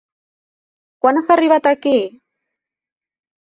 [1.05, 1.93] Quan has arribat aquí?